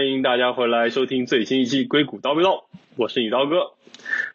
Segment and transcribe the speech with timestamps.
[0.00, 2.52] 欢迎大家回来收听最新一期《硅谷刀逼刀》，
[2.96, 3.72] 我是你刀哥。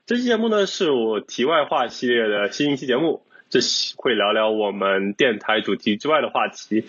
[0.05, 6.83] 这期节目呢是我题外话系列的新一期节目，这期会聊聊我们电台主题之外的话题。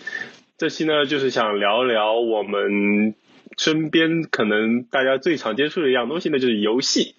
[0.59, 3.15] 这期呢就是想聊聊我们
[3.57, 7.15] 身边可能大家最常接触的一样东西呢，就是游戏。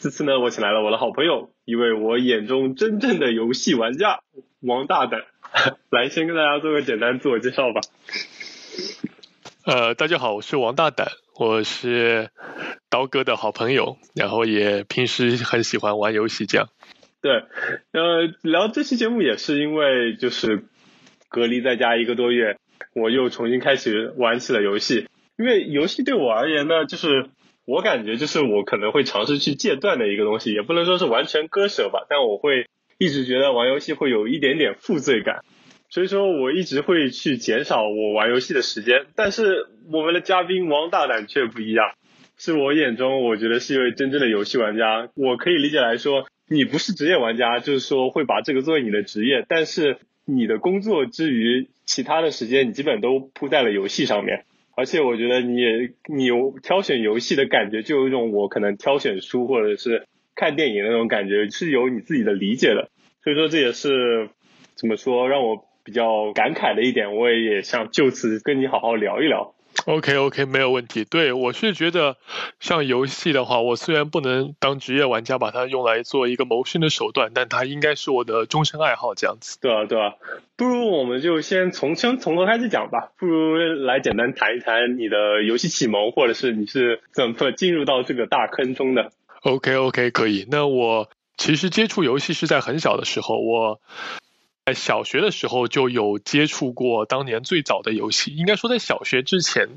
[0.00, 4.18] 这次呢，我请来了我的好朋友，一位我眼中真正的游戏玩家
[4.58, 5.20] 王大胆，
[5.90, 7.82] 来先跟大家做个简单自我介绍吧。
[9.64, 11.06] 呃，大家好，我是王大胆，
[11.38, 12.30] 我是
[12.90, 16.68] 刀哥的好朋友，然后也平时很喜欢玩游戏，这样。
[17.20, 17.30] 对，
[17.92, 20.64] 呃，聊这期节目也是因为就是
[21.28, 22.56] 隔离在家一个多月，
[22.92, 25.06] 我又重新开始玩起了游戏。
[25.38, 27.30] 因为游戏对我而言呢，就是
[27.64, 32.66] 我感觉就是我可能会尝试去戒断的一个东西，也不能说是完全割舍吧，但我会
[32.98, 35.44] 一直觉得玩游戏会有一点点负罪感。
[35.92, 41.84] 所以说，我一直会去减少我玩游戏的时间，但是我们的嘉宾王大胆却不一样，
[42.38, 45.10] 是我眼中我觉得是一位真正的游戏玩家。
[45.14, 54.46] 我可以理解来说，你不是职业玩家，就是说会把这个作为你的职业，但是你的工作之余，其他的时间你基本都扑在了游戏上面。
[54.74, 55.60] 而且我觉得你
[56.08, 56.30] 你
[56.62, 62.88] 挑选游戏的感觉，就有一种我可能挑选书或者是看电影那种感觉，是有你自己的理解的。
[63.22, 64.30] 所以说这也是
[64.74, 65.70] 怎么说让我。
[65.84, 69.54] 比较感慨的一点，我也也想就此跟你好好聊一聊。
[69.86, 71.02] OK OK，没有问题。
[71.04, 72.16] 对我是觉得，
[72.60, 79.58] 像游戏的话，我虽然不能当职业玩家，把它用来做一个谋生的手段，但它应该是我的终身爱好这样子。
[79.60, 80.12] 对啊，对啊。
[80.56, 83.12] 不如我们就先从先从头开始讲吧。
[83.18, 89.10] 不如来简单谈一谈你的游戏启蒙，或者是你是怎么进入到这个大坑中的
[89.40, 90.46] ？OK OK，可以。
[90.50, 91.08] 那我
[91.38, 93.80] 其实接触游戏是在很小的时候，我。
[94.64, 99.70] 在小学的时候就有接触过当年最早的游戏，应该说在小学之前，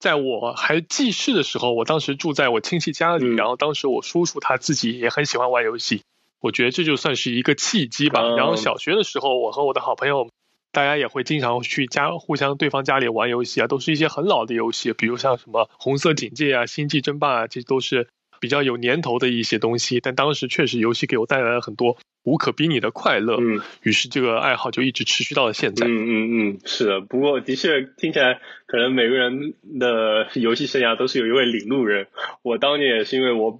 [0.00, 6.02] 在我还记事的时候，我当时住在我亲戚家里，然后当时我叔叔他自己也很喜欢玩游戏，
[6.40, 8.22] 我觉得这就算是一个契机吧。
[8.36, 10.28] 然后小学的时候，我和我的好朋友，
[10.72, 18.08] 大家也会经常去家互相对方家里玩游戏啊，都是一些很老的游戏，比如像什么《红色警戒》啊、《星际争霸》啊，这都是
[18.40, 20.00] 比较有年头的一些东西。
[20.00, 21.96] 但当时确实游戏给我带来了很多。
[22.24, 25.86] 无可比拟的快乐，嗯，于是这个爱好就一直持续到了现在。
[25.86, 27.00] 嗯嗯嗯，是的。
[27.00, 32.08] 不过的确听起来，可能每个人的游戏生涯都是有一位领路人。
[32.42, 33.58] 我当年也是因为我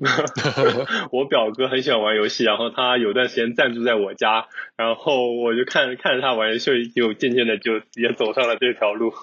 [1.13, 9.15] 我表哥很喜欢玩游戏，然后他有段时间暂住在我家，然后我就看看着他玩游戏，就渐渐的就也走上了这条路。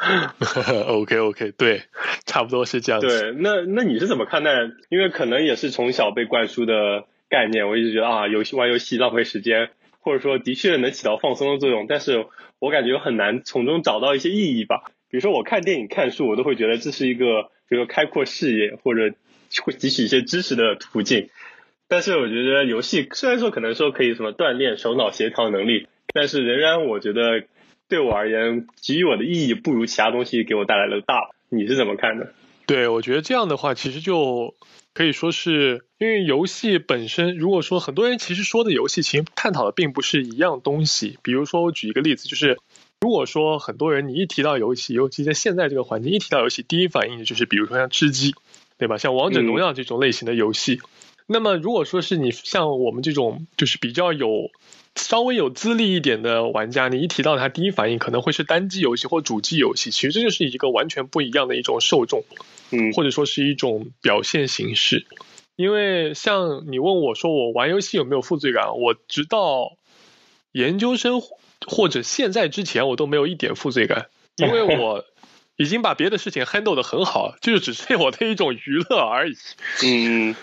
[0.88, 1.82] OK OK，对，
[2.26, 3.00] 差不多是这样。
[3.00, 4.52] 对，那那你是怎么看待？
[4.88, 7.04] 因为可能也是从小被灌输的。
[7.32, 12.26] 概念我一直觉得啊，游戏玩游戏浪费时间，或者说的确能起到放松的作用，但是
[12.58, 14.82] 我感觉很难从中找到一些意义吧。
[15.08, 19.14] 比如说我看电影、看书，我都会觉得这是一个，比如说开阔视野或者
[19.62, 21.28] 会汲取一些知识的途径。
[21.86, 27.44] 但是我觉得游戏虽然说可能说可以什么锻炼手脑协调能力，但是仍然我觉得
[27.90, 31.28] 对我而言给予我的意义不如其他东西给我带来的大。
[31.50, 32.32] 你是怎么看的？
[32.64, 34.54] 对，我觉得这样的话其实就。
[34.92, 41.16] 可以说是因为游戏本身，如果说很多人其实说的游戏，其实探讨的并不是一样东西。
[41.22, 42.58] 比如说，我举一个例子，就是
[43.00, 48.34] 如果说很多人你一提到游戏，尤其在现在这个环境，一提到游戏，第一反应就是比如说像吃鸡，
[48.78, 48.98] 对吧？
[48.98, 50.80] 像王者荣耀这种类型的游戏。
[51.32, 54.50] 那么如果说是你像我们这种就是比较有
[54.96, 59.92] 稍微有资历一点的玩家，你一提到它，第一反应可能会是单机游戏或主机游戏。
[59.92, 62.24] 其实这就是一个完全不一样的一种受众。
[62.72, 65.06] 嗯，或者说是一种表现形式，
[65.54, 69.76] 因为像你问我说我玩游戏有没有负罪感，我直到
[70.50, 71.22] 研究生
[71.64, 75.04] 或者现在之前我都没有一点负罪感，因为 我
[75.56, 79.36] 已经把别的事情 handle 的很好，就是只是我的一种娱乐而已。
[79.84, 80.34] 嗯。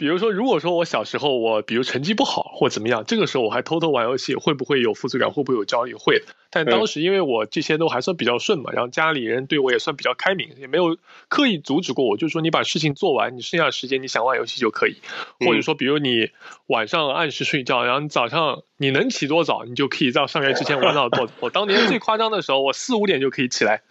[0.00, 5.30] 比如说，如果说我小时候我比如成绩不好或怎么样，这个时候我还偷偷玩游戏，会不会有负罪感？
[5.30, 5.92] 会不会有焦虑？
[5.94, 6.22] 会。
[6.50, 10.96] 但当时因为我这些都还算比较顺嘛，然后家里人对我也算比较开明，也没有
[11.28, 14.96] 刻意阻止过我，就是说你把事情做完，你剩下的时间你想玩游戏就可以。
[15.38, 16.30] 或者说，比如你
[16.66, 21.28] 晚上按时睡觉，然后你早上你能起多早，你就可以在上学之前玩到多。
[21.40, 23.82] 我当年最夸张的时候，我四五点就可以起来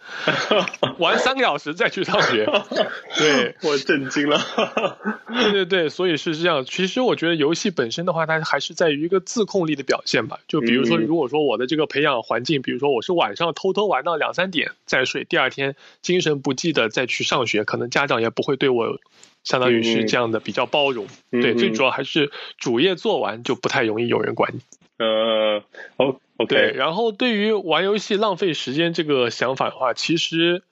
[0.98, 2.44] 玩三个小时再去上学。
[3.16, 4.38] 对 我震惊了。
[5.28, 5.88] 对对对。
[5.88, 10.38] 所以是这样，其实我觉得游戏本身的话，它还是在于一个自控力的表现吧。
[10.46, 18.98] 就比如说，如果说我的这个培养环境，比如说我是晚上偷偷玩到两三点再睡，第二天精神不济的再去上学，可能家长也不会对我，
[19.44, 21.06] 相当于是这样的比较包容。
[21.30, 24.60] 对，最主要还是主业做完就不太容易有人管你。
[24.98, 25.62] 呃
[26.46, 30.62] 对，然后对于玩游戏浪费时间这个想法的话，其实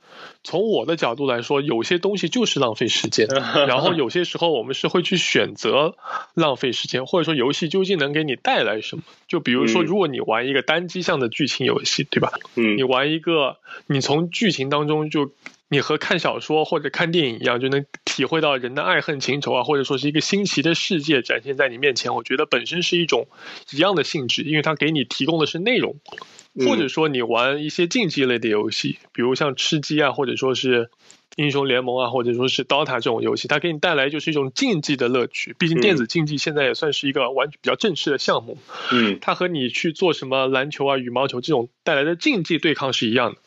[0.42, 3.26] 从我的角度来说，有些东西就是浪费时间。
[3.68, 5.96] 然后有些时候我们是会去选择
[6.34, 9.02] 浪费时间，或者说游戏究竟能给你带来什么？
[9.26, 12.32] 就比如说，如果你玩一个单机向的剧情游戏，对吧？
[12.56, 13.56] 嗯，你玩一个，
[13.86, 15.30] 你从剧情当中就。
[15.68, 22.14] 你和看小说或者看电影一样，就能体会到人的爱恨情仇啊，或者说是一个新奇的世界展现在你面前。
[22.14, 23.28] 我觉得本身是一种
[23.72, 25.96] 一样的性质，因为它给你提供的是内容。
[26.66, 30.90] 或者说你玩一些竞技类的游戏，比如像吃鸡啊，或者说是
[31.36, 35.54] 英雄联盟啊，或者说是 DOTA 这种游戏，它给你带来就是一种竞技的乐趣。
[35.56, 38.58] 毕竟电子竞技现在也算是一个完比较正式的项目。
[38.90, 43.38] 嗯，它和你去做什么篮球啊、羽毛球这种带来的竞技对抗是一样的。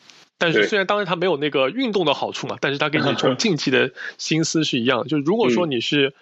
[0.42, 5.06] 但是虽然当然它没有那个运动的好处嘛，但是它给你从 竞技的心思是一样。
[5.06, 6.14] 就如果说你是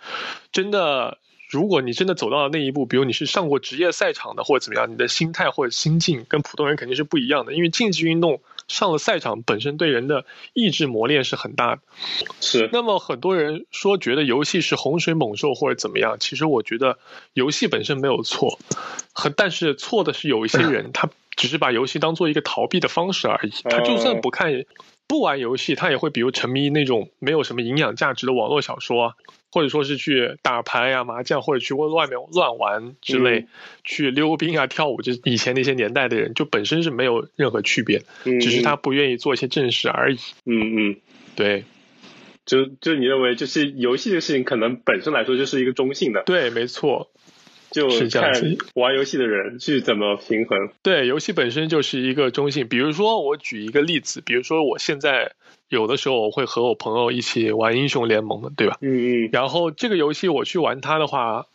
[0.53, 1.17] 真的，
[1.49, 7.55] 如果你真的走到了那一步，比如你是上过职业赛场的或者怎么样，你的心态或者心境跟普通人肯定是不一样的。
[7.55, 11.83] 因为竞技运动上了赛场本身对人的意志磨练是很大的。
[12.41, 12.69] 是。
[12.73, 16.99] 那么很多人说觉得游戏是洪水猛兽或者怎么样，其实我觉得
[17.33, 18.59] 游戏本身没有错，
[19.13, 21.09] 很但是错的是有一些人他。
[21.37, 23.51] 只是把游戏当做一个逃避的方式而已。
[23.65, 24.65] 他就算不看、
[25.07, 29.15] 不玩游戏，他也会比如沉迷那种没有什么营养价值的网络小说，
[29.51, 33.47] 或者说是去打牌呀、麻将，或者去外面乱玩之类，
[33.85, 35.03] 去溜冰啊、跳舞。
[35.03, 40.19] 就以前那些年代的人，就本身是没有任何区别，只是他不愿意做一些正事而已。
[40.45, 40.97] 嗯嗯，
[41.35, 41.65] 对。
[42.47, 46.25] 就就你认为，就是游戏这个事情，可能本身来说就是一个中性的。
[46.25, 47.11] 对，没错。
[47.71, 48.33] 就是看
[48.75, 50.59] 玩游戏的人去怎么平衡。
[50.83, 52.69] 对，游戏本身就是一个中性。
[52.69, 55.33] 比如说，我举一个例子，比如说我现在
[55.69, 58.77] 有的时候我会和我朋友一起玩英雄联盟的，对吧？
[58.81, 59.31] 嗯嗯。
[59.33, 61.47] 然后这个游戏我去玩它的话，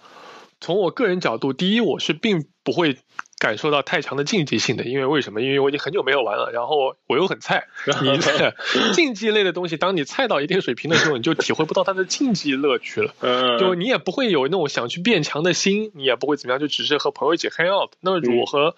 [0.59, 2.97] 从我个人角度，第一我是并不会。
[3.45, 5.39] 感受到太强的竞技性的，因为为什么？
[5.39, 7.67] 因为我已经很久没有玩了，然后我又很菜。
[8.01, 13.13] 你竞技类的东西，当你菜到一定水平的时候，你就体会不到它的竞技乐趣了。
[13.19, 17.91] 嗯， 就你也不会有那种想去变强的心，你也不会怎么样，就只是和朋友一起 hang out。
[18.01, 18.75] 那么我和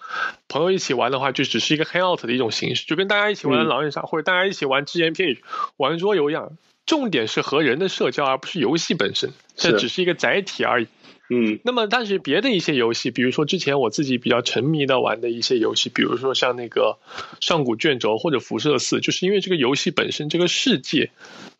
[0.48, 5.42] 朋友一起玩的话，就只是一个 hang out 的一种形式，就跟大家一起玩狼人杀或者大家一起玩只言片语、
[5.78, 6.50] 玩桌游一样。
[6.84, 10.88] 重点是和人的社交，而不是游戏本身，这只是一个载体而已。
[11.30, 16.98] 嗯，那么但是别的一些游戏，比如说之前我自己比较沉迷的玩的一些游戏，比如说像那个
[17.38, 21.10] 上古卷轴或者辐射四，就是因为这个游戏本身这个世界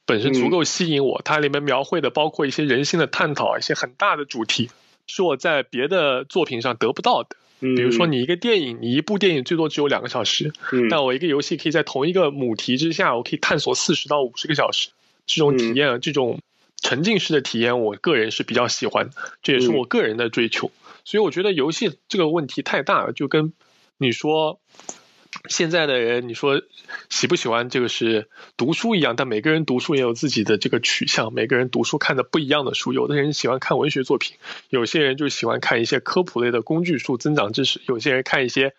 [0.06, 4.70] 本身足够吸引我，它里面描绘的包括一些人性的探讨，一些很大的主题，
[5.06, 7.36] 是我在别的作品上得不到的。
[7.60, 14.88] 嗯，比如说你一个电影，你一部电影最多只有两个小时，嗯，但我一个游戏可以在同一个母题之下，我可以探索四十到五十个小时，
[15.26, 16.40] 这种体验，这种。
[16.80, 19.10] 沉浸式的体验，我个人是比较喜欢，
[19.42, 20.70] 这也是我个人的追求。
[21.04, 23.52] 所以我觉得游戏这个问题太大了，就跟
[23.96, 24.60] 你说
[25.48, 26.62] 现在的人，你说
[27.08, 34.36] 喜不喜欢这个是读书一样，但每个人读书也有自己的这个取向，每个人读书看的不一样的书，有的人喜欢看文学作品，
[34.68, 38.74] 有些人就喜欢看一些科普类的工具书增长知识，有些人看一些。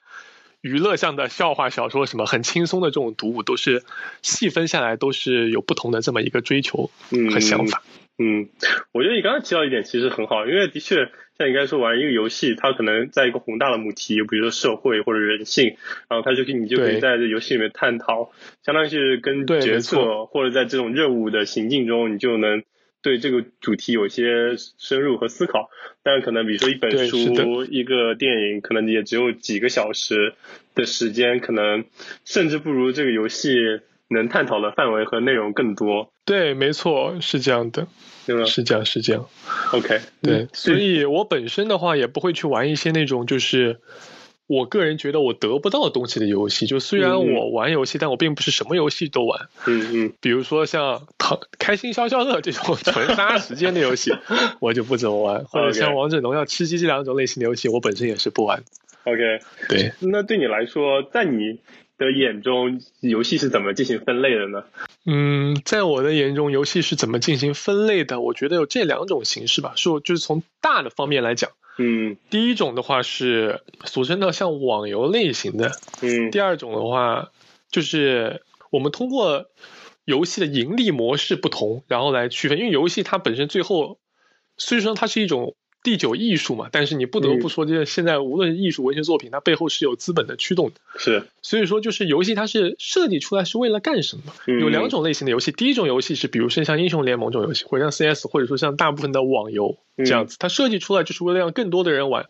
[0.62, 3.84] 娱乐向的笑话小说，什么很轻松的这种读物，都是
[4.22, 6.90] 细分下来都是有不同的这么一个追求
[7.32, 7.82] 和想法。
[8.18, 8.50] 嗯，
[8.92, 15.78] 我觉得你刚刚提到一点其实很好，因为的确像你刚才说玩一个游戏，它可能在一个宏大的母题，比如说社会或者人性，
[16.10, 18.32] 然后它就你就可以在这游戏里面探讨，
[18.66, 22.64] 相当于是跟角色或者在这种任务的行进中，你就能。
[23.02, 25.70] 对这个主题有些深入和思考，
[26.04, 30.34] 但可能比如说一本书、一个电影，可能也只有几个小时
[30.76, 31.86] 的时间，可能
[32.26, 33.56] 甚至不如这个游戏
[34.10, 36.12] 能探讨的范围和内容更多。
[36.26, 37.88] 对，没错，是这样的，
[38.26, 38.46] 对吧？
[38.46, 39.28] 是这样，是这样。
[39.72, 43.80] OK，对，所以我本身的话也不会去玩一些那种就是。
[44.50, 49.48] 我个人觉得我得不到东西的游戏，就虽然我玩游戏，但我并不是什么游戏都玩。
[49.68, 50.14] 嗯嗯。
[50.22, 51.06] 比如说像
[51.60, 54.12] 《开心消消乐》这种纯杀时间的游戏，
[54.60, 55.46] 我就不怎么玩。
[55.46, 58.64] 或者 像《王者荣耀》、吃鸡这两种类型的游戏，我本身也是不玩。
[59.04, 59.40] OK。
[59.70, 59.92] 对。
[60.00, 61.60] 那对你来说，在你
[62.00, 64.64] 的眼中，游戏是怎么进行分类的呢？
[65.06, 68.20] 嗯，在我的眼中，游戏是怎么进行分类的？
[68.20, 71.52] 我觉得有这两种形式吧，说就是从大的方面来讲。
[71.80, 75.72] 嗯，第一种的话是俗称的像网游类型的，
[76.02, 77.32] 嗯，第二种的话
[77.72, 79.46] 就是我们通过
[80.06, 83.98] 游戏的盈利模式不同，然后来区分，因为游戏它本身最后
[84.58, 85.56] 虽说它是一种。
[85.82, 90.76] 第九艺术嘛，但是你不得不说，就是现在无论艺术文学作品，它背后是有资本的驱动的。
[90.98, 94.34] 是，所以说就是游戏它是设计出来是为了干什么？
[94.60, 102.28] 有两种类型的游戏，第一种游戏是比如说像英雄联盟这种游戏，或者像 CS，或者说像大部分的网游这样子，它设计出来就是为了让更多的人玩，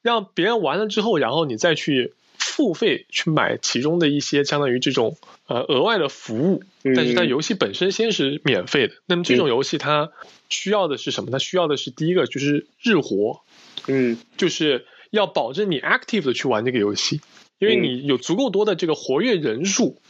[0.00, 5.16] 让别人玩了之后，然后你再去付费去买其中的一些相当于这种
[5.46, 6.62] 呃额外的服务，
[6.94, 8.94] 但是它游戏本身先是免费的。
[9.06, 10.10] 那么这种游戏它
[10.52, 11.30] 需要的是什么？
[11.30, 13.40] 它需要的是第一个就是日活，
[13.88, 17.20] 嗯，就是要保证你 active 的去玩这个游戏，
[17.58, 20.00] 因为你有足够多的这个活跃人数。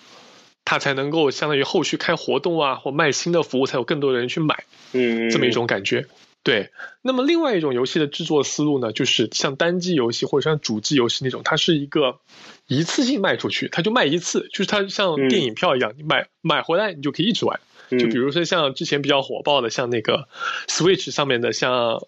[0.64, 6.06] 它才能够相当于后续开活动啊，或卖新的服务，才有更多的人去买，嗯，这么一种感觉。
[6.44, 6.70] 对，
[7.02, 12.20] 那么另外一种游戏的制作思路呢，就是像单机游戏或者像主机游戏那种，它是一个
[12.68, 17.58] 一次性卖出去，它就卖一次，就是它像电影票一样，你买买回来你就可以一直玩。
[17.98, 20.28] 就比如说像之前比较火爆的，像那个
[20.68, 22.06] Switch 上面的像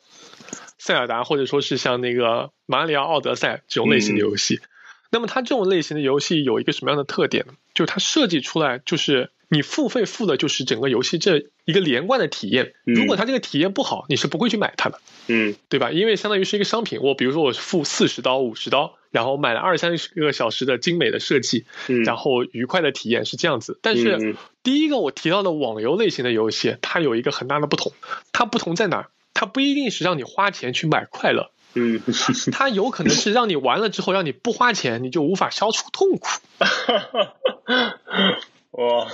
[0.78, 4.60] 塞尔达，或者说是像那个马里奥奥德赛这种类型的游戏。
[5.14, 7.52] 那么它这种类型的游戏有一个什么样的特点呢？
[7.72, 12.74] 就是它设计出来就是你付费付的就是整个游戏这一个连贯的体验。
[12.82, 15.92] 如果它这个体验不好，你是不会去买它的，嗯，对吧？
[15.92, 16.98] 因为相当于是一个商品。
[17.00, 21.64] 我比如说我付四十刀、五十刀，然后买了二三十个小时的精美的设计，
[22.04, 23.78] 然后愉快的体验是这样子。
[23.82, 27.92] 但是第一个我提到的网游类型的游戏，它有一个很大的不同，
[28.32, 29.10] 它不同在哪儿？
[29.32, 31.52] 它不一定是让你花钱去买快乐。
[31.74, 32.00] 嗯，
[32.52, 36.28] 它有可能是让你玩了之后，让你不花钱，你就无法消除痛苦。
[38.76, 39.06] 哇，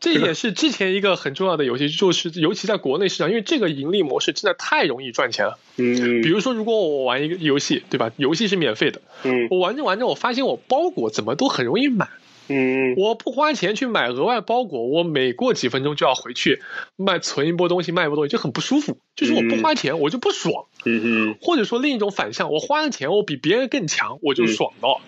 [0.00, 5.60] 这也是之前一个很重要的游戏，就是尤其在国内市场，因为这个盈利模式真的太容易赚钱了。
[5.76, 8.10] 嗯，比如说，如果我玩一个游戏，对吧？
[8.16, 12.08] 游戏是免费的，嗯，我玩着玩着，我发现我包裹怎么都很容易满。
[12.48, 16.60] 嗯，我不花钱去买额外包裹，我每过几分钟就要回去
[16.96, 18.98] 卖存一波东西，卖一波东西，就很不舒服。
[19.14, 20.66] 就是我不花钱，我就不爽。
[20.86, 25.00] 嗯或者说另一种反向，我花了钱，我比别人更强，我就爽到。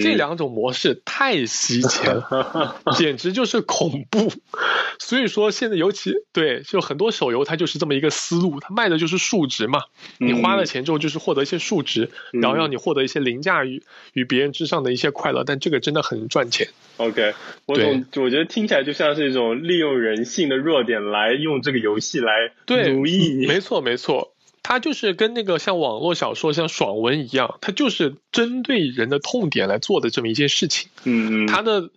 [0.00, 4.32] 这两种模式太吸钱了，简直就是恐怖。
[4.98, 9.82] 所以说现在尤其对，就很多手游它就是这么一个思路，它卖的就是数值嘛。
[10.16, 13.82] 你花了钱之后就是获得一些数值，然后让你获得一些凌驾于
[14.14, 15.44] 与别人之上的一些快乐。
[15.44, 16.68] 但这个真的很赚钱。
[16.96, 17.34] OK，
[17.66, 23.46] 我总我觉得听起来就像是一种利用人性的弱点来用这个游戏来奴役你。
[23.46, 24.32] 没错，没错。
[24.62, 30.88] 它就是跟那个像网络小说、像爽文一样，它就是针对人的痛点来做的这么一件事情。
[31.04, 31.46] 嗯嗯。
[31.46, 31.90] 它的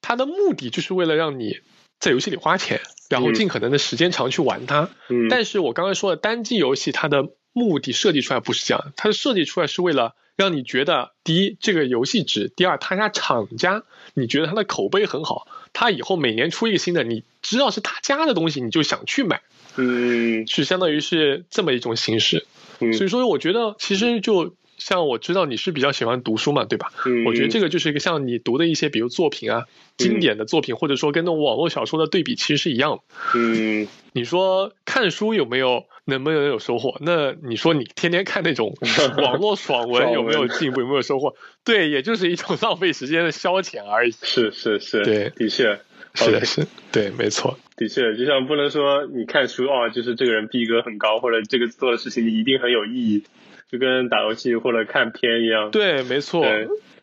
[0.00, 1.58] 它的目的就是为了让你
[2.00, 4.90] 在游戏里花钱，然后尽可能的时间长去玩它。
[5.08, 5.28] 嗯。
[5.28, 19.42] 但是我刚才说的单机游戏，它的目的设计出来不是这样，它的设计出来是为了让你觉得，第一，这个游戏值；第二，他家厂家你觉得他的口碑很好，他以后每年出一个新的，你知道是他家的东西，你就想去买。
[19.76, 22.46] 嗯，是相当于是这么一种形式，
[22.80, 26.92] 嗯，所以说我觉得其实就像我知道你是比较喜欢读书嘛，对吧？
[27.06, 29.64] 嗯，我觉得这个就是一个像你读的一些比如作品啊，
[29.96, 33.02] 经典的作品，或者说跟那种网络小说的对比，其实是一样的。
[33.34, 36.96] 嗯，你说看书有没有能不能有收获？
[37.00, 38.76] 那你说你天天看那种
[39.18, 40.82] 网络爽文有没有进步？
[40.82, 41.34] 有没有收获？
[41.64, 44.12] 对，也就是一种浪费时间的消遣而已。
[44.22, 45.80] 是是是，对，的确。
[46.14, 53.24] 是的，是，对，没错，的确，就像不能说你看书哦，就是这个人逼格很高，或者这个做的事情一定很有意义，
[53.70, 55.72] 就跟打游戏或者看片一样。
[55.72, 56.46] 对，没错。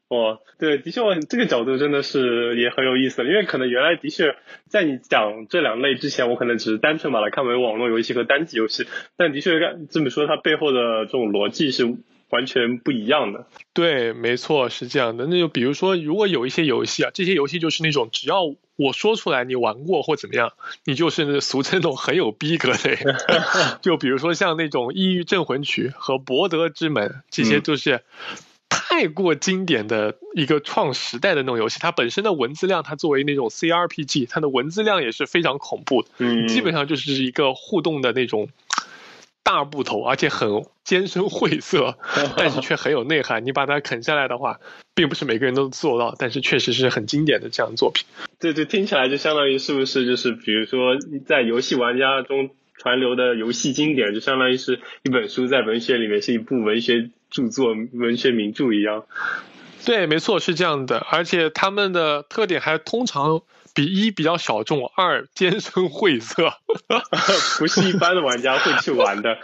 [0.08, 4.36] 哦，对，的确，这个角度真的是也很有意思，因为可能原来的确
[4.70, 8.88] 在你讲这两类之前，我可能只是单纯把它看为网络游戏和单机游戏，
[9.18, 9.52] 但的确
[9.90, 11.96] 这么说，它背后的这种逻辑是。
[12.32, 15.26] 完全不一样的，对，没错，是这样的。
[15.28, 18.44] 那就比如说，如果有一些游戏啊，这些游戏就是那种只要
[18.78, 20.54] 我说出来你玩过或怎么样，
[20.86, 23.00] 你就是那俗称那种很有逼格的人。
[23.84, 28.02] 就比如说像那种《异域镇魂曲》和《博德之门》，这些就是
[28.70, 31.80] 太过经典的一个创时代的那种游戏。
[31.80, 36.08] 它本身的文字量，它作为那种 CRPG，它的文字量也是非常恐怖的。
[36.20, 38.48] 嗯，基本上就是一个互动的那种。
[39.44, 41.98] 大部头，而且很艰深晦涩，
[42.38, 43.46] 但是却很有内涵。
[43.46, 44.60] 你把它啃下来的话，
[44.94, 48.06] 并不是每个人都做到，但是确实是很经典的这样作品。
[48.40, 59.06] 对对，听起来就相当于是不是就是比如说在游戏玩家中传流的游戏经典，就相当于是一本书在文学里面是一部文学著作、文学名著一样。
[59.86, 61.06] 对，没错，是这样的。
[61.10, 63.42] 而且他们的特点还通常。
[63.74, 66.54] 比一比较小众，二艰深晦涩，
[67.60, 69.38] 不是一般的玩家会去玩的。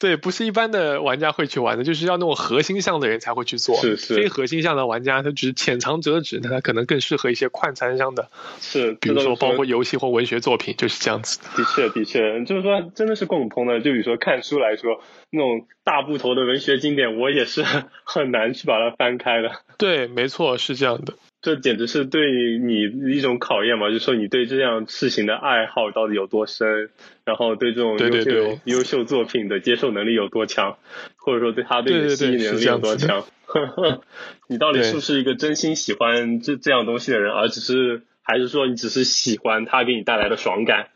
[0.00, 3.74] 对，不是一般的玩家会去玩的，就是要那种核心向的人才会去做。
[3.80, 4.14] 是是。
[4.14, 8.30] 非核心向的玩家，他只是浅尝辄止，那他可能更适合一些快餐向的。
[8.60, 8.92] 是。
[9.00, 11.40] 比如说，包括游戏或文学作品，就是这样子。
[11.56, 13.80] 的确，的确，就是说，真的是共通的。
[13.80, 17.64] 就比如说看书来说，那种大部头的文学经典，我也是
[18.04, 19.50] 很难去把它翻开的。
[19.78, 21.14] 对，没错，是这样的。
[21.40, 22.82] 这简直是对你
[23.14, 26.90] 一种考验嘛，就说你对这样事情的爱好到底有多深，
[27.24, 30.78] 然后对这种优秀优秀作品的接受能力有多强，
[31.16, 33.24] 或者说对他对你的吸引能力有多强，
[34.48, 40.88] 你到底是不是一个真心喜欢这这样东西的人，而只是还是说你只是喜欢它给你带来的爽感？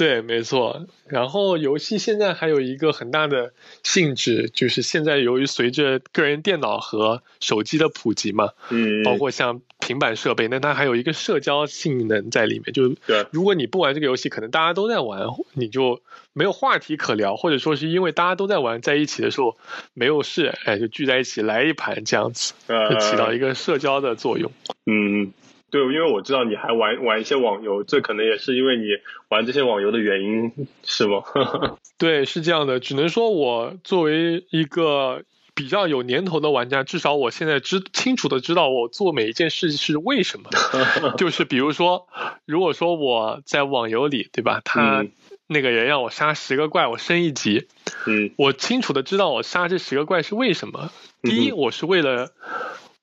[0.00, 0.86] 对，没错。
[1.06, 3.52] 然后游戏现在还有一个很大的
[3.82, 12.72] 性质，就是现在由于随着个人电脑和手机的普及嘛，嗯，包括像平板设备，那它还有一个社交性能在里面。
[12.72, 12.94] 就
[13.30, 16.00] 如果你不玩这个游戏，可能大家都在玩，你就
[16.32, 19.58] 没有话题可聊，或者说是因为大家都在玩，在一起的时候
[19.92, 24.50] 没有事，哎，就聚在一起来一盘这样子，就起到一个社交的作用。
[24.86, 25.30] 嗯。
[25.70, 28.84] 对，因为我知道你还玩玩一些网游，这可能也是因为你
[29.28, 30.52] 玩这些网游的原因，
[30.84, 31.22] 是吗？
[31.96, 32.80] 对，是这样的。
[32.80, 35.22] 只能说我作为一个
[35.54, 40.50] 比较有年头的玩家，至少我现在知清楚的知道我做每一件事是为什么。
[41.16, 42.08] 就是比如说，
[42.46, 44.60] 如果说我在网游里，对吧？
[44.64, 45.06] 他
[45.46, 47.68] 那个人让我杀十个怪，我升一级。
[48.06, 48.32] 嗯。
[48.36, 50.90] 我清楚的知道我杀这十个怪是为什么。
[51.22, 52.32] 第一，我是为了。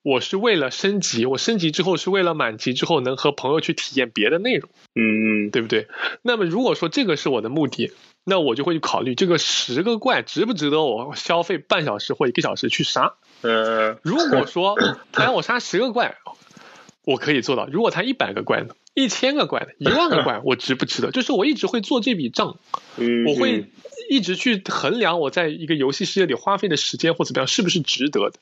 [0.08, 5.86] 我是为了升级，我升级之后是为了满级之后能和朋友去体验别的内容，嗯，对不对？
[6.22, 7.92] 那么如果说这个是我的目的，
[8.24, 13.16] 那我就会去考虑这个十个怪值不值得我消费半小时或一个小时去杀。
[13.42, 14.76] 嗯，如果说
[15.12, 16.16] 他让我杀十个怪，
[17.04, 21.10] 我可以做到；如果他一百个怪呢，一千个怪呢， 一万个怪，我值不值得？
[21.10, 22.58] 就是我一直会做这笔账，
[23.26, 23.66] 我会。
[24.10, 28.38] 一直去衡量我在一个游戏世界里花费的时间或怎么样是不是值得的，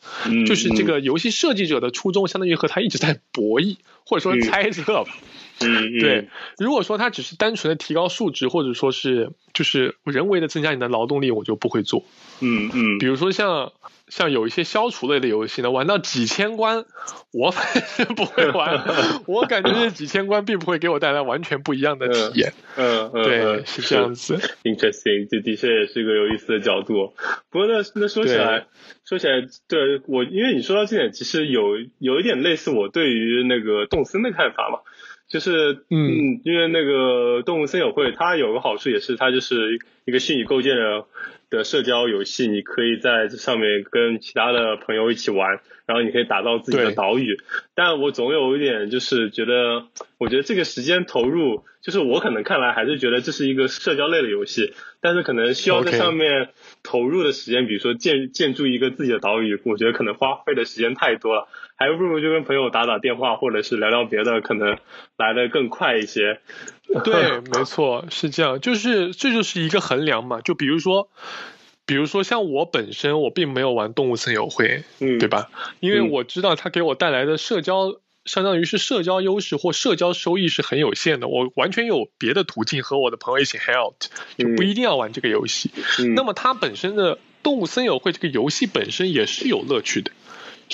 [0.47, 5.17] 就是这个游戏设计者的初衷，相当于和他一直在博弈或者说猜测吧。
[5.59, 6.29] 嗯，对。
[6.57, 12.05] 如果说他只是单纯的提高数值，或者说是就是人为的增加你的劳动力，我就不会做。
[12.39, 12.99] 嗯嗯。
[12.99, 13.73] 比如说像。
[14.09, 16.85] 像有一些消除类的游戏呢，玩到几千关，
[17.33, 18.85] 我反正不会玩。
[19.27, 22.53] 我感觉这几千关并不会给我带来完全不一样的体验。
[22.77, 24.37] 嗯嗯，对，是这样子。
[24.63, 27.15] Interesting，这的确也是一个有意思的角度。
[27.51, 28.67] 不过那那说起来，
[29.05, 34.81] 说起来，对我，因为你说到这点，其实有有一点类似我对于那个动森的看法嘛。
[35.29, 41.05] 就是嗯，因为那个动物森友会，它有个好处也是，它就是一个虚拟构建的
[41.51, 47.39] 的社交游戏，你可以在这上面跟其他的朋友一起玩，然后你可以打造自己的岛屿。
[47.75, 49.87] 但我总有一点就是觉得，
[50.19, 56.49] 我觉得这个时间投入，就是我可能看来还是觉得这是一个社交类的游戏，但是可能需要在上面
[56.83, 61.47] 投入的时间，比如说建建筑一个自己的岛屿，我觉得可能花费的时间太多了。
[61.77, 64.79] 还不如就跟朋友打打电话，或者是聊聊别的，可能
[65.17, 66.41] 来的更快一些。
[67.05, 70.41] 对， 没错，是这样，就是这就是一个衡量嘛。
[70.41, 71.09] 就比如说，
[71.87, 75.51] 比如说像我本身，我并没有玩动物森友会，嗯，对吧？
[75.79, 81.29] 因为我知道它给我带来的社交，相当于是社交优势或社交收益是很有限的。
[81.29, 83.95] 我完全有别的途径和我的朋友一起 hang out，
[84.37, 85.71] 就不一定要玩这个游戏。
[86.15, 90.11] 那么它本身的动物森友会这个游戏本身也是有乐趣的。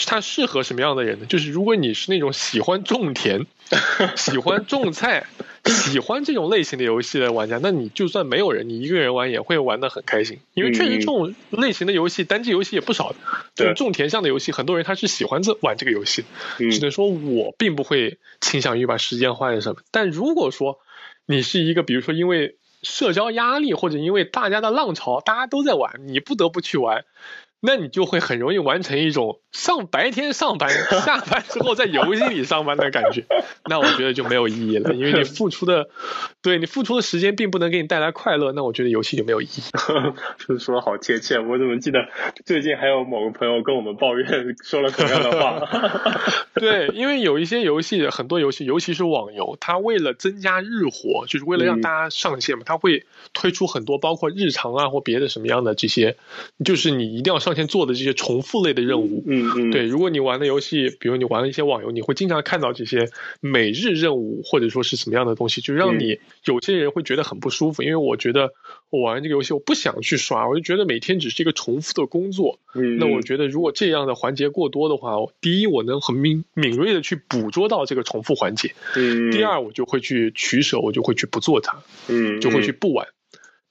[0.07, 1.27] 它适合什么样的人呢？
[1.27, 3.47] 就是如果你是那种喜欢种田、
[4.17, 5.27] 喜欢种菜、
[5.71, 10.41] 喜欢这种类型的游戏的玩家，那你就算没有人，你一个人玩也会玩得很开心。
[10.55, 13.17] 因为确实这种类型的游戏，单机游戏也不少的。
[13.55, 16.25] 这种种田向的游戏，很多人他是喜欢这玩这个游戏。
[16.59, 19.85] 只能说我并不会倾向于把时间花在上面。
[19.93, 20.79] 但如果说
[21.27, 27.05] 你是一个，比如说因为社交压力，或者因为大家的浪潮，大家都在玩，你不得不去玩。
[27.65, 30.69] 那你就会很容易完成一种上白天上班，
[31.07, 33.25] 下班之后在游戏里上班的感觉。
[33.67, 35.89] 那我觉得就没有意义了，因为你付出的，
[36.43, 38.51] 对你付出的时间并不能给你带来快乐。
[38.51, 39.63] 那我觉得游戏就没有意义。
[40.39, 42.01] 就 是说好贴切，我怎么记得
[42.45, 45.61] 最近还有某个朋友跟我们抱怨说了同样的话？
[46.55, 56.17] 对，因为有一些游戏，很多游戏，尤其是网游，它为了增加日活，就是为了让大家上线嘛，它会推出很多包括日常啊或别的什么样的这些，
[56.65, 57.52] 就是你一定要上。
[57.55, 63.09] 先做的这些重复类的任务，嗯嗯，对，如果你玩的游戏，比如你玩了一些网游，你会经常看到这些
[63.41, 67.83] 每日任务或者说是什么样的东西，就让你有些人会觉得很不舒服。
[67.83, 68.53] 因为我觉得
[68.91, 72.59] 我玩这个游戏，我不想去刷，我就觉得每天只是一个重复的工作。
[72.75, 83.07] 嗯，那我觉得如果这样的环节过多的话，第一，我能很敏敏锐的去捕捉到这个重复环节，嗯，第二，我就会去取舍，我就会去不做它，嗯，就会去不玩。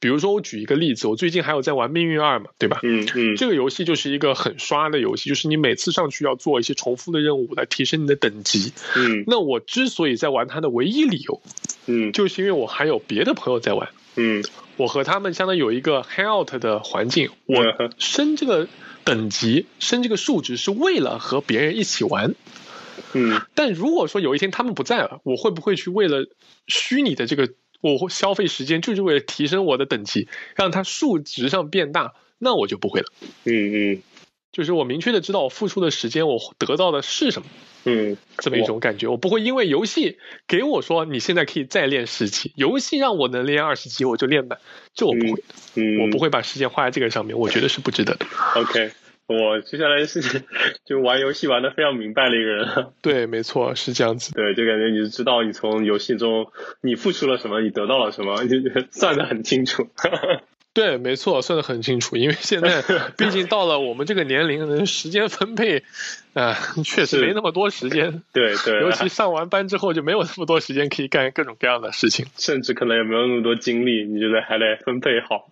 [0.01, 2.79] 比如说，我举一个例子，我最近还有在玩《命运二》嘛，对吧？
[2.81, 8.73] 嗯嗯，这个游戏就是一个很刷的游戏，就是你每次上去要做一些重复的任务来提升你的等级。
[8.97, 11.41] 嗯，那我之所以在玩它的唯一理由，
[11.85, 14.43] 嗯就是因为我还有别的朋友在玩，嗯
[14.75, 17.63] 我和他们相当于有一个 hangout 的环境，我
[17.99, 18.67] 升这个
[19.03, 22.33] 等级、升这个数值是为了和别人一起玩。
[23.13, 26.27] 嗯但如果说有一天他们不在了，我会不会去为了
[26.65, 27.49] 虚拟的这个
[27.81, 32.13] 我会消费时间，就是为了提升我的等级，让它数值上变大？
[32.37, 33.07] 那我就不会了。
[33.45, 34.01] 嗯嗯
[34.51, 37.47] 就是我明确的知道我付出的时间，我得到的是什么。
[37.85, 44.59] 嗯，这么一种感觉，我不会因为游戏给我说你现在可以再练十级，游戏让我能练二十级我就练满，
[44.93, 45.43] 这我不会，
[45.75, 48.25] 嗯，我不会把时间花在这个上面，我觉得是不值得的。
[48.55, 48.91] OK，
[49.31, 50.21] 我接下来是
[50.85, 54.33] 就玩游戏玩的非常明白的一个人， 对，没错，是这样子。
[54.33, 58.57] 对，就感觉你知道你从游戏中你付出了什么，你得到了什么， 就
[58.91, 59.87] 算得很清楚。
[60.73, 62.15] 对，没错，算得很清楚。
[62.15, 62.81] 因为现在
[63.17, 65.83] 毕竟到了我们这个年龄，时间分配
[66.33, 68.23] 啊、确实没那么多时间。
[68.31, 72.25] 对对，尤其上完班之后，就没有那么多时间可以干各种各样的事情。
[72.37, 75.49] 甚至可能也没有那么多精力，你觉得还得分配好。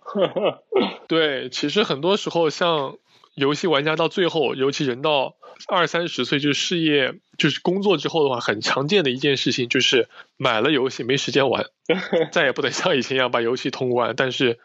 [1.06, 2.96] 对，其实很多时候，像
[3.40, 5.34] 游戏玩家到最后，尤其人到
[5.66, 11.66] 二三十岁，就是事业就是工作之后的话，很常见的一件事情就是买了游戏没时间玩，
[12.30, 14.58] 再也不能像以前一样把游戏通关，但是。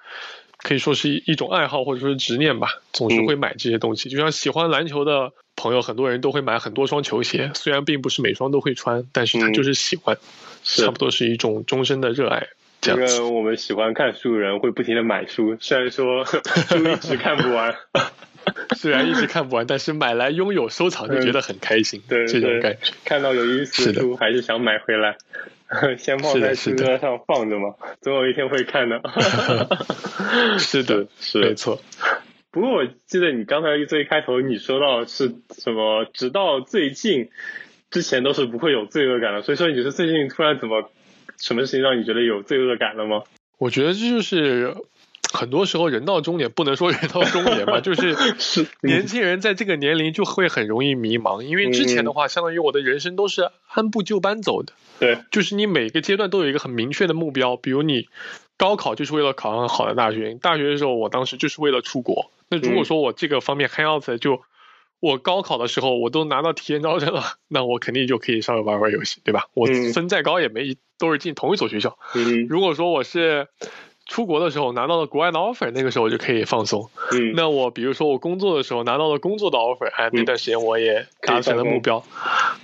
[0.57, 4.09] 可以说是一种爱好或者说是执念吧，总是会买这些东西。
[4.09, 10.17] 就像喜欢篮球的朋友，很多人都会买很多双球鞋，虽然并不是每双都会穿，但是他就是喜欢，
[10.63, 12.47] 差不多是一种终身的热爱。
[12.81, 17.75] 这样子，因为我们喜欢看书的人会不停的买书，虽然说 书一直看不完，
[18.75, 22.01] 虽然一直看不完，但是买来拥有收藏就觉得很开心。
[22.07, 25.17] 对这种感觉，看到有意思的书还是想买回来，
[25.97, 29.01] 先放在书桌上放着嘛，总有一天会看的。
[30.59, 31.81] 是的，是没错。
[32.51, 37.29] 不过我记得你刚才最开头你说到是什么，直到最近
[37.91, 40.89] 之前都是不会有罪恶感的，所以说你是最近突然怎么
[41.37, 43.23] 什么事情让你觉得有罪恶感了吗？
[43.57, 44.75] 我觉得这就是
[45.35, 54.73] 很多时候人到中年，不能说人到中年吧， 就是是年轻人在这个年龄就会很容易迷茫，因为之前的话，相当于我的人生都是按部就班走的。
[54.99, 58.07] 对，就是你每个阶段都有一个很明确的目标，比如你
[58.57, 62.31] 高考就是为了考上好的大学，大学的时候我当时就是为了出国。
[62.47, 64.41] 那如果说我这个方面 hang out 就
[65.01, 69.47] 我高考的时候我都拿到体验招生了，那我肯定就可以稍微玩玩游戏，对吧？
[69.53, 71.97] 我分再高也没都是进同一所学校。
[72.15, 73.49] 嗯，如果说我是
[74.05, 76.89] 出国的时候拿到了国外的 offer，那个时候我就可以放松。
[77.11, 82.03] 嗯，那我比如说我工作的时候拿到了工作的 offer，哎，那段时间我也达成了目标。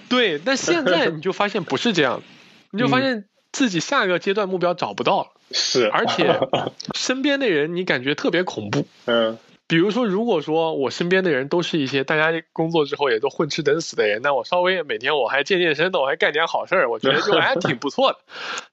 [0.09, 2.21] 对，但现在你就发现不是这样，
[2.71, 6.39] 你就发现自己下一个阶段目标找不到了，是，而且
[6.95, 8.85] 身边的人你感觉特别恐怖。
[9.05, 9.37] 嗯。
[9.67, 18.19] 比如说，如果说我身边的人都是一些大家工作之后也都混吃等死的人，那我稍微每天我还健健身的，我还干点好事儿，我觉得就还挺不错的。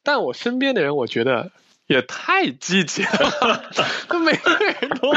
[0.02, 1.52] 但我身边的人，我觉得
[1.88, 3.64] 也太积极了，
[4.10, 5.12] 那每个人都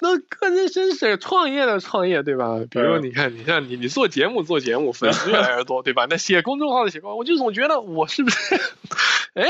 [0.00, 2.58] 那个人真是，创业的创业，对吧？
[2.68, 6.06] 比如你看，你像你你做节目做节目，粉丝越来越多， 对吧？
[6.10, 8.56] 那写公众号的写公，我就总觉得我是不是，
[9.34, 9.46] 哎，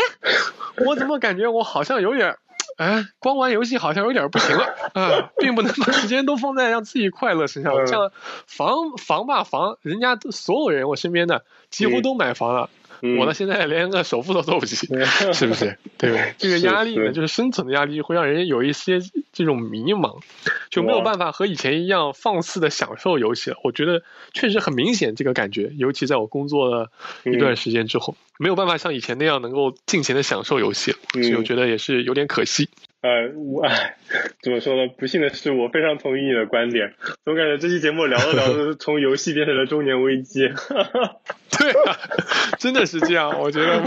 [0.86, 2.36] 我怎么感觉我好像有点。
[2.76, 4.64] 哎，光玩游戏好像有点不行了
[4.94, 7.86] 啊，并不能把时间都放在让自己快乐身上。
[7.86, 8.10] 像
[8.48, 12.68] 房房吧房，人家所有人我身边的几乎都买房了，
[13.06, 14.86] 嗯、我到现在连个首付都凑不起，
[15.34, 15.76] 是不是？
[15.98, 16.26] 对吧？
[16.38, 18.98] 这个压力呢，就是生存的压力，会让人有一些
[19.32, 20.20] 这种迷茫，
[20.70, 23.58] 就没有办法和以前一样放肆的享受游戏了。
[23.62, 26.90] 我觉得确实很明显这个感觉，尤其在我工作了
[27.24, 28.14] 一段时间之后。
[28.18, 32.68] 嗯没有办法像以前那样能够尽情的享受游戏，所以我觉得也是有点可惜。
[33.04, 33.68] 呃，我
[34.42, 34.90] 怎么说呢？
[34.96, 36.94] 不幸的是，我非常同意你的观点。
[37.26, 40.48] 总感觉这期节目聊着聊着，从游戏变成了中年危机。
[41.58, 41.98] 对啊，
[42.58, 43.84] 真的是这样，我觉得。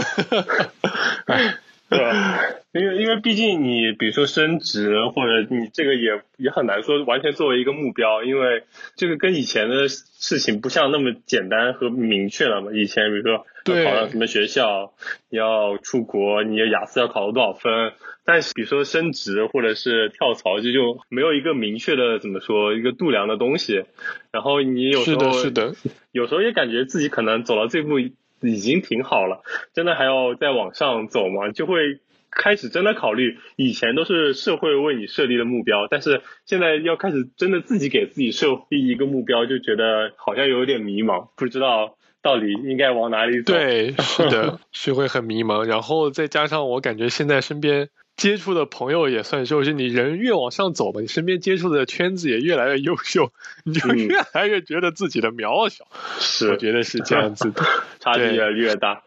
[1.90, 2.40] 对吧？
[2.72, 12.72] 因为因为毕竟你比如说升职或者你这个也也很难说完全作为一个目标，因为这个跟以前的事情不像那么简单和明确了嘛。
[12.74, 14.92] 以前比如说考上什么学校，
[15.30, 17.92] 你要出国，你的雅思要考到多少分，
[18.26, 23.84] 但是比如说升职或者是跳槽，这就没有一个明确的怎么说一个度量的东西。
[24.30, 27.96] 然后你有时候是的，是的，有时候也感觉自己可能走到这步。
[28.40, 29.42] 已经挺好了，
[29.74, 31.50] 真的还要再往上走吗？
[31.50, 43.54] 就会开始真的考虑，以前都是社会为你设立的目标，但是现在要开始真的自己给自己设立一个目标，就觉得好像有点迷茫， 不知道到底应该往哪里走。
[43.54, 45.66] 对，是的，是会很迷茫。
[45.66, 53.32] 然后再加上我感觉现在身边接触的朋友也算，就是你人越往上走吧，你身边接触的圈子也越来越优秀，
[53.64, 55.86] 你就越来越觉得自己的渺小。
[56.18, 57.62] 是，我觉得是这样子的，
[58.00, 59.04] 差距越来越大。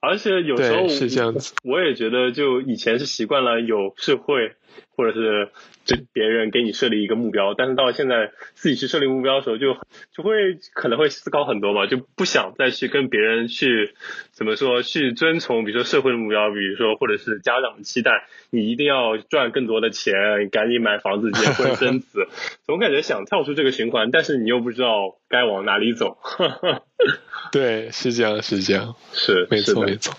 [0.00, 4.54] 而且有时候是这样子，我也觉得就以前是习惯了有社会
[4.98, 5.50] 或者是
[5.84, 9.74] 这别人给你设立一个目标，但是到现在自己去设立目标的时候就
[10.12, 13.94] 就会可能会思考很多嘛，就不想再去跟别人去
[14.32, 22.26] 怎么说去遵从，比如说社会的目标，比如说或者是家长的期待，你一定要赚更多的钱，赶紧买房子结婚生子，
[22.66, 26.18] 总感觉想跳出这个循环，但是你又不知道该往哪里走。
[27.52, 30.12] 对，是这样，是这样，是没错，没错。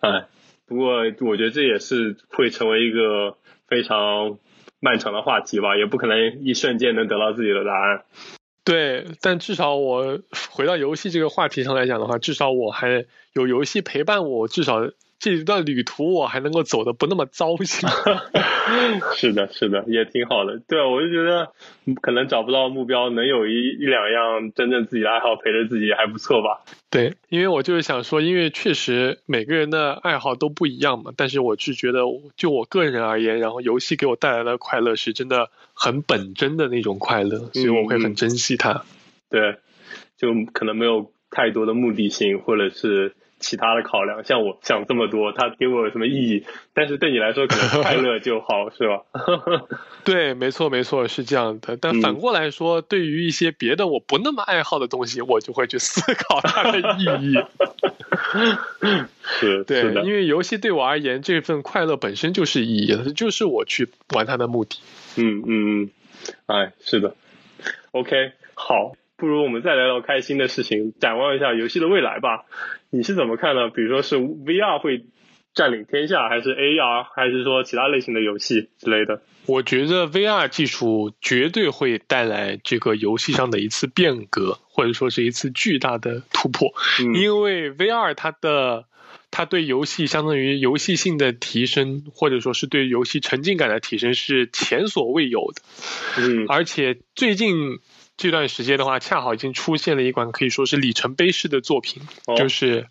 [0.00, 0.26] 哎，
[0.66, 3.36] 不过我觉得这也是会成为一个
[3.68, 4.38] 非常
[4.80, 8.02] 漫长的话题吧，也不可能一瞬间能得到自己的答案。
[8.64, 10.18] 对，但至少我
[10.50, 17.88] 回到游戏这个话题上来讲的话，至少我还有游戏陪伴我，至少这一段旅途我还能够走的不那么糟心。
[19.16, 20.60] 是的，是的，也挺好的。
[20.68, 21.52] 对啊，我就觉得
[22.02, 26.62] 可能找不到目标，能有一一两样真正自己的爱好陪着自己还不错吧。
[26.90, 32.00] 对，因为我就是想说，因为确实每个人的爱好都不一样嘛，但是我是觉得，
[32.36, 38.84] 就我个人而言，然后游戏给我带来的快乐是真的很本真的那种快乐，所以我会很珍惜它。
[39.30, 39.56] 对，
[40.18, 44.24] 就可能没有太多的目的性，或者是其他的考量。
[44.24, 46.44] 像我 想这么多，它给我有什么意义？
[46.74, 49.02] 但是对你来说，可能 快乐就好，是吧？
[50.04, 51.76] 对，没错，没错，是这样的。
[51.76, 57.36] 但嗯反过来说，对于一些别的我不那么爱好的东西，我就会去思考它的意义。
[59.22, 60.12] 是，对因。
[60.12, 64.78] 为游戏对我而言，这份快乐本身就是意义，它就是我去玩它的目的。
[65.16, 65.90] 嗯嗯嗯，
[66.46, 67.14] 哎，是的。
[67.92, 72.46] OK，好，不如我们再聊聊开心的事情，展望一下游戏的未来吧。
[72.90, 73.68] 你是怎么看呢？
[73.68, 75.06] 比如说是 VR 会
[75.54, 79.20] 占领天下，还是 AR，还是说其他类型的游戏之类的？
[79.46, 86.72] 我觉得 VR 技术绝对会带来这个游戏上的一次变革，或者说是一次巨大的突破。
[87.00, 88.84] 嗯因为 VR 它的
[89.32, 95.62] 它对游戏相当于游戏性的提升，或者说是对游戏沉浸感的提升是前所未有的。
[96.18, 97.78] 嗯而且最近
[98.18, 102.88] 这段时间的话，恰好已经出现了一款可以说是里程碑式的作品，哦就是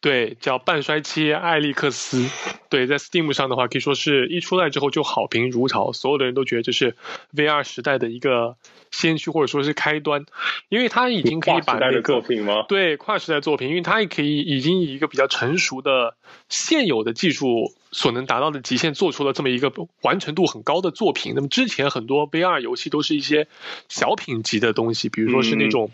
[0.00, 2.28] 对叫半衰期艾利克斯。
[2.68, 6.96] 对，在 Steam 上的话，可以说是一出来之后就好评如潮，所有的人都觉得这是
[7.34, 8.56] VR 时代的一个
[8.90, 10.26] 先驱或者说是开端，
[10.68, 12.26] 因为它已经可以把那跨时代的作个。
[12.26, 12.64] 品吗？
[12.68, 16.16] 对跨时代作品，因为它也可以已经以一个比较成熟的
[16.48, 19.72] 现有的技术所能达到的极限，做出了这么一个
[20.02, 21.32] 完成度很高的作品。
[21.34, 23.48] 那么之前很多 VR 游戏都是一些
[23.88, 25.90] 小品级的东西，比如说是那种、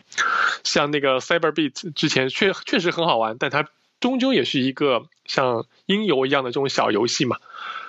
[0.65, 3.69] 像那个 Cyberbeat 之前确确实很好玩，但它
[4.01, 7.39] 终究也是一个像音游一样的这种小游戏嘛。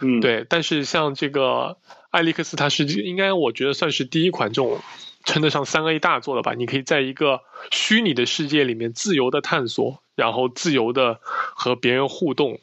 [0.02, 1.78] 嗯，，对，但是像这个
[2.10, 4.80] 艾利克斯，它是应该我觉得算是第一款这种
[5.24, 6.54] 称得上三 A 大作了吧？
[6.54, 7.42] 你可以在一个
[7.72, 12.60] 虚拟的世界里面自由的探索，然后自由的和别人互动，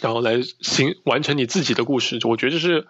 [0.00, 2.18] 然后来行完成你自己的故事。
[2.24, 2.86] 我觉得这是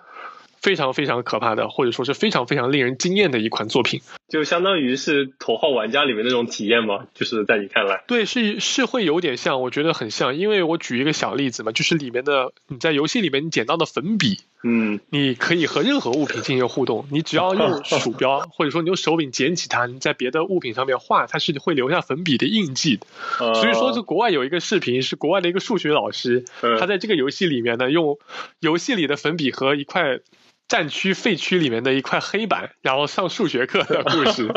[0.61, 4.01] 非常非常可怕的，或者说是非常非常令人惊艳的一款作品。
[4.29, 23.07] 就相当于是头号玩家里面那种体验吗，就是在你看来，对，是是会有点像，我觉得很像，因为我举一个小例子嘛，就是里面的你在游戏里面你捡到的粉笔，嗯你可以和任何物品进行互动，你只要用鼠标 或者说你用手柄捡起它，你在别的物品上面画，它是会留下粉笔的印记的。
[23.41, 28.19] 呃，所以说，这国外有一个视频是国外的一个数学老师，嗯他在这个游戏里面呢，用
[28.61, 30.21] 游戏里的粉笔和一块。
[30.69, 34.49] 战区废墟里面的一块黑板，然后上数学课的故事，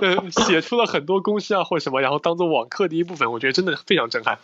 [0.00, 4.38] 呃， 写出了很多公式啊或什么，然后当做网课的一部分，我觉得真的非常震撼。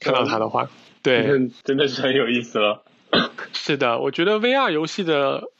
[0.00, 0.70] 看到他的话，
[1.02, 2.82] 对，嗯真的是很有意思了。
[3.52, 5.50] 是的，我觉得 VR 游戏的，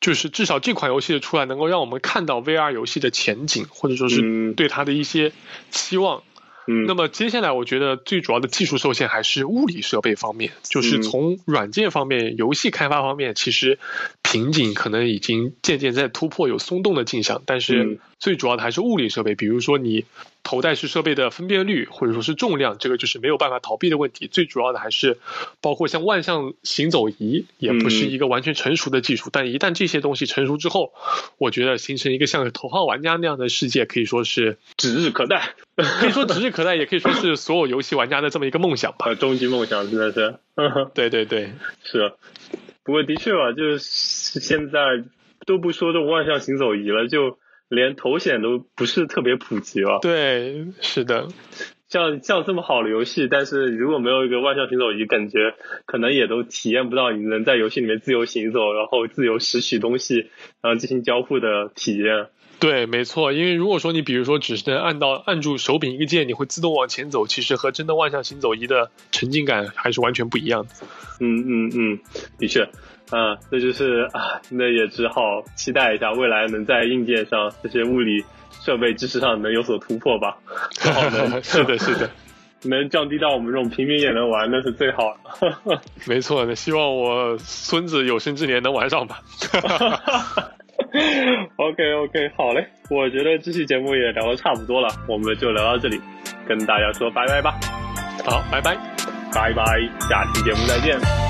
[0.00, 5.32] 就是至少这款游戏的出来，能够让我们看到 VR 游戏的前景，或者说是嗯对它的一些
[5.70, 6.18] 期望。
[6.18, 6.35] 嗯，
[6.66, 13.78] 那么接下来，我觉得最主要的技术受限还是物理设备方面，就是嗯从软件方面、游戏开发方面，其实
[14.22, 17.42] 瓶颈可能已经渐渐在突破，有松动的迹象。
[17.46, 20.04] 但嗯是最主要的还是物理设备，比如说你
[20.42, 24.26] 头戴式设备的分辨率，或者说是重量，这个就是没有办法逃避的问题。
[24.26, 25.18] 最主要的还是
[25.60, 29.28] 包括像万向行走仪，也不是嗯一个完全成熟的技术。
[29.30, 30.92] 但一旦这些东西成熟之后，
[31.38, 39.06] 我觉得形成一个像头号玩家那样的世界，可以说是指日可待，可以说指日可待，也可以说是所有游戏玩家的这么一个梦想吧。
[39.06, 40.38] 呃，终极梦想真的是，
[40.94, 41.52] 对对对，
[41.84, 42.12] 是。
[42.82, 44.80] 不过的确吧，就是现在
[45.44, 49.98] 都不说这种万向行走仪了，就连头显都不是特别普及了。
[50.00, 51.28] 对，是的，
[51.88, 60.30] 像像这么好的游戏，但是如果没有一个万向行走仪，感觉可能也都体验不到你能在游戏里面自由行走，然后自由拾取东西，
[60.62, 62.28] 然后进行交互的体验。
[62.58, 70.70] 对，没错，因为如果说你比如说只是能按到按住手柄一个键，你会自动往前走，其实和真的万向行走仪的沉浸感还是完全不一样的。
[71.20, 71.98] 嗯嗯嗯，
[72.38, 72.62] 的确，
[73.10, 80.36] 啊，这就是啊，那也只好期待一下未来能在硬件上这些物理设备知识上能有所突破吧。
[81.42, 82.10] 是的，是的，
[82.64, 85.80] 能降低到我们这种平民也能玩，那是最好的。
[86.06, 89.20] 没错，那希望我孙子有生之年能玩上吧。
[91.56, 96.00] OK OK，好嘞，我觉得这期节目也聊得差不多了，我们就聊到这里，
[96.46, 97.54] 跟大家说拜拜吧。
[98.24, 98.76] 好，拜拜。
[99.34, 99.64] 拜拜，
[100.08, 101.25] 下期节目再见。